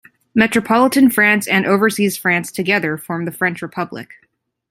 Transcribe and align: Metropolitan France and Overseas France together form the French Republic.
Metropolitan 0.33 1.11
France 1.11 1.47
and 1.47 1.63
Overseas 1.63 2.17
France 2.17 2.51
together 2.51 2.97
form 2.97 3.25
the 3.25 3.31
French 3.31 3.61
Republic. 3.61 4.15